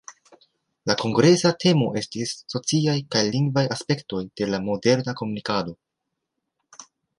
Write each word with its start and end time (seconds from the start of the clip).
La 0.91 0.93
kongresa 1.01 1.51
temo 1.63 1.89
estis 2.01 2.31
"Sociaj 2.55 2.97
kaj 3.17 3.23
lingvaj 3.37 3.65
aspektoj 3.77 4.23
de 4.41 4.49
la 4.55 4.63
moderna 4.71 5.17
komunikado". 5.23 5.79